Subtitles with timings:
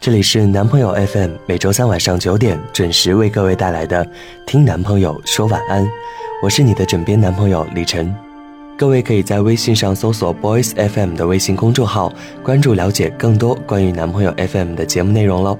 [0.00, 4.02] 这里是男朋友 FM，每周三晚上九点准时为各位带来的
[4.46, 5.84] 《听男朋友说晚安》，
[6.42, 8.10] 我是你的枕边男朋友李晨。
[8.78, 12.10] 各位可以在微信上搜索 Boys FM 的微信公众号，
[12.42, 15.58] 关注了解更多关于男朋友 FM 的节目内容喽。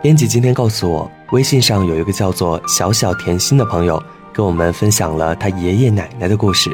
[0.00, 4.00] 编辑今天告诉我，微信上有一个叫做小小甜心的朋友，
[4.32, 6.70] 跟我们分享了他爷爷奶奶的故事。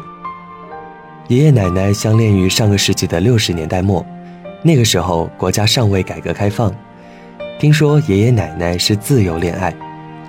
[1.29, 4.05] 爷爷奶奶相恋于上个世纪的六十年代末。
[4.63, 6.75] 那个时候，国家尚未改革开放。
[7.61, 9.73] 听说爷爷奶奶是自由恋爱，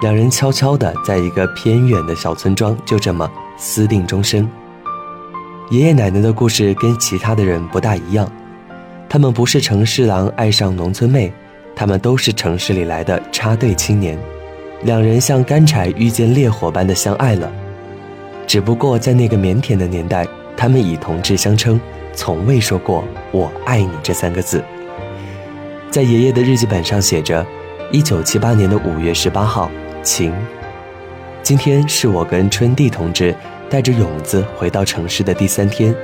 [0.02, 4.48] 两人悄悄地在一个偏远的小村庄，就这么私定终身。
[5.72, 8.32] 爷爷奶奶的故事跟其他的人不大一样，
[9.08, 11.32] 他们不是城市郎爱上农村妹，
[11.76, 14.18] 他们都是城市里来的插队青年。
[14.84, 17.52] 两人像干柴遇见烈火般的相爱了，
[18.48, 21.80] 只不过在那个腼腆的年代，他们以同志相称。
[22.14, 24.64] 从未说过“我爱你”这三个字。
[25.90, 27.46] 在爷爷的日记本上写着
[27.92, 29.72] ：“一九七八年的五月十八号，
[30.04, 30.34] 晴。
[31.42, 33.34] 今天是我跟春弟同志
[33.70, 35.96] 带着勇子回到城市的第三天。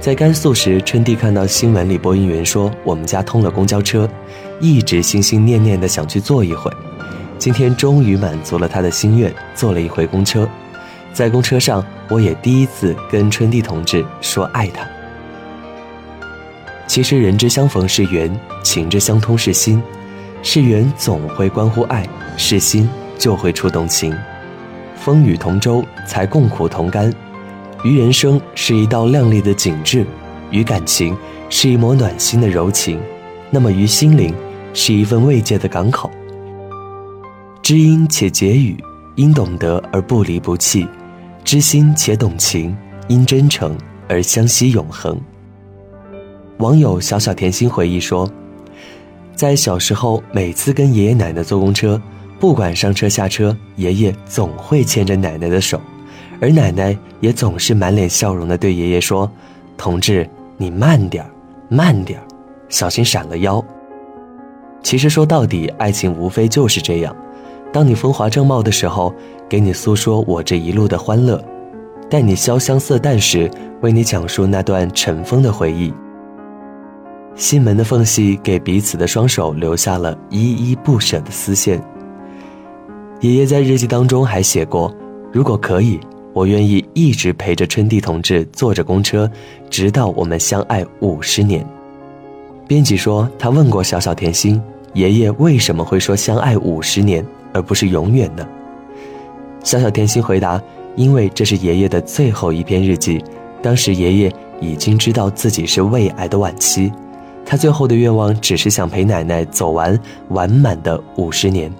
[0.00, 4.08] 在甘肃时，春弟看到新闻里播音员说我们家通了公交车，
[4.58, 6.68] 一直心心念念的想去坐一回。
[7.38, 10.48] 今天终于满足了他的心愿，坐了一回公车。
[11.12, 14.84] 在公车上，我也第一次跟春弟同志说爱他。”
[16.92, 18.30] 其实人之相逢是缘，
[18.62, 19.82] 情之相通是心，
[20.42, 24.14] 是缘总会关乎爱，是心就会触动情。
[24.94, 27.10] 风雨同舟，才共苦同甘。
[27.82, 30.04] 于人生是一道亮丽的景致，
[30.50, 31.16] 于感情
[31.48, 33.00] 是一抹暖心的柔情，
[33.48, 34.34] 那么于心灵
[34.74, 36.10] 是一份慰藉的港口。
[37.62, 38.76] 知音且解语，
[39.14, 40.86] 因懂得而不离不弃；
[41.42, 42.76] 知心且懂情，
[43.08, 43.74] 因真诚
[44.08, 45.18] 而相惜永恒。
[46.62, 48.30] 网友小小甜心回忆说，
[49.34, 52.00] 在小时候，每次跟爷爷奶奶坐公车，
[52.38, 55.80] 不管上车下车，爷爷总会牵着奶奶的手，
[56.40, 59.28] 而奶奶也总是满脸笑容的对爷爷说
[59.76, 60.24] ：“同志，
[60.56, 61.30] 你慢点儿，
[61.68, 62.22] 慢点儿，
[62.68, 63.62] 小心闪了腰。”
[64.84, 67.12] 其实说到底，爱情无非就是这样：
[67.72, 69.12] 当你风华正茂的时候，
[69.48, 71.36] 给你诉说我这一路的欢乐；
[72.08, 75.92] 待你潇湘色淡时，为你讲述那段尘封的回忆。
[77.34, 81.82] 心门的缝隙，给彼此的双手留下了依依不舍的丝线。
[83.20, 84.94] 爷爷在日记当中还写过
[85.32, 85.98] ：“如果可以，
[86.32, 89.30] 我愿意一直陪着春弟同志坐着公车，
[89.70, 91.66] 直到我们相爱五十年。”
[92.68, 94.60] 编辑说，他问过小小甜心
[94.94, 98.46] ：“爷爷为什么会说相爱五十年，而不是永远呢？”
[99.64, 100.60] 小小甜心回答
[100.96, 103.24] ：“因为这是爷爷的最后一篇日记，
[103.62, 106.92] 当时爷爷已经知道自己是胃癌的晚期。”
[107.44, 109.98] 他最后的愿望只是想陪奶奶走完
[110.28, 111.72] 完满的五十年。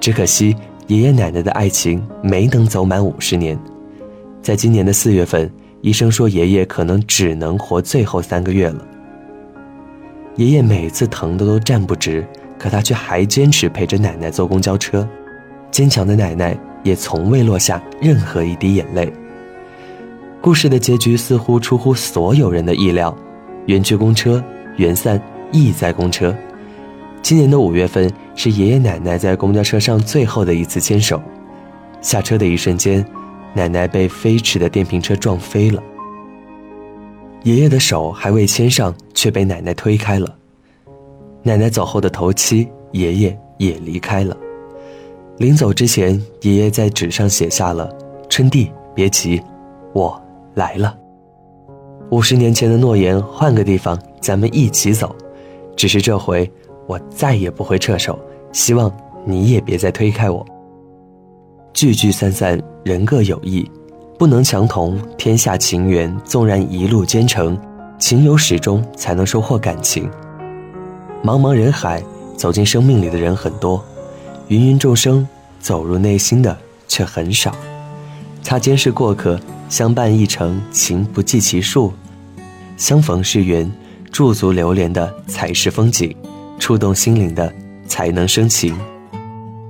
[0.00, 0.54] 只可惜
[0.86, 3.58] 爷爷奶奶的爱情没能走满五十年，
[4.42, 5.50] 在今年的四月份，
[5.80, 8.86] 医生说爷爷可能只能活最后三个月了。
[10.36, 12.26] 爷爷每次疼的都站不直，
[12.58, 15.08] 可他却还坚持陪着奶奶坐公交车，
[15.70, 19.10] 坚强的奶奶也从未落下任何一滴眼泪。
[20.40, 23.16] 故事的结局似乎出乎所有人的意料。
[23.66, 24.42] 缘去公车，
[24.76, 25.20] 缘散
[25.52, 26.34] 亦在公车。
[27.22, 31.20] 今年的五月份是爷爷奶奶在公交车上最后的一次牵手。
[32.00, 33.04] 下车的一瞬间，
[33.54, 35.82] 奶奶被飞驰的电瓶车撞飞了。
[37.44, 40.36] 爷爷的手还未牵上，却被奶奶推开了。
[41.42, 44.36] 奶奶走后的头七，爷爷也离开了。
[45.38, 47.90] 临走之前，爷爷在纸上写下了
[48.28, 49.42] ：“春弟，别急，
[49.92, 50.22] 我
[50.54, 50.96] 来了。”
[52.14, 55.16] 五十年前的诺言，换个地方，咱们一起走。
[55.74, 56.48] 只是这回，
[56.86, 58.16] 我再也不会撤手。
[58.52, 58.88] 希望
[59.26, 60.46] 你也别再推开我。
[61.72, 63.68] 聚聚散散，人各有异，
[64.16, 64.96] 不能强同。
[65.18, 67.58] 天下情缘，纵然一路兼程，
[67.98, 70.08] 情有始终，才能收获感情。
[71.24, 72.00] 茫茫人海，
[72.36, 73.84] 走进生命里的人很多，
[74.46, 75.26] 芸芸众生，
[75.58, 76.56] 走入内心的
[76.86, 77.52] 却很少。
[78.40, 79.36] 擦肩是过客，
[79.68, 81.92] 相伴一程，情不计其数。
[82.76, 83.70] 相逢是缘，
[84.10, 86.14] 驻足流连的才是风景，
[86.58, 87.52] 触动心灵的
[87.86, 88.76] 才能生情。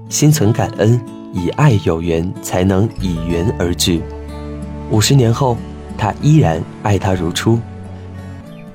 [0.09, 0.99] 心存感恩，
[1.33, 4.03] 以爱有缘，才能以缘而聚。
[4.91, 5.57] 五十年后，
[5.99, 7.59] 他依然爱她如初。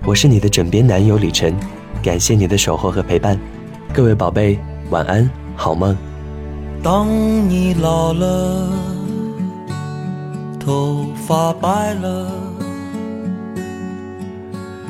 [0.06, 1.56] 我是你的枕边男友李晨，
[2.04, 3.40] 感谢你的守候和陪伴，
[3.92, 4.60] 各位宝贝，
[4.92, 5.98] 晚安，好梦。
[6.84, 7.08] 当
[7.50, 8.70] 你老了，
[10.60, 12.49] 头发白了。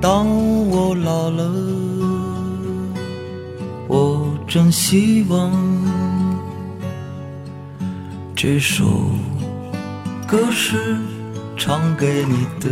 [0.00, 0.28] 当
[0.70, 1.52] 我老了，
[3.88, 5.50] 我真希望
[8.36, 8.84] 这首
[10.24, 10.96] 歌是
[11.56, 12.70] 唱给你的。